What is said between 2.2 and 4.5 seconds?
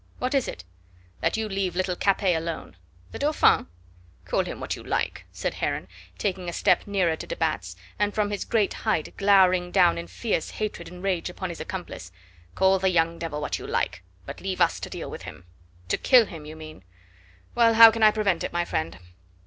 alone." "The Dauphin!" "Call